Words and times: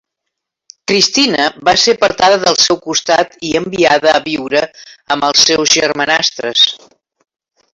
Cristina 0.91 1.43
va 1.67 1.75
ser 1.81 1.93
apartada 1.97 2.39
del 2.45 2.57
seu 2.61 2.79
costat 2.85 3.37
i 3.49 3.53
enviada 3.61 4.15
a 4.15 4.23
viure 4.25 4.65
amb 5.17 5.29
els 5.29 5.45
seus 5.51 5.77
germanastres. 5.79 6.69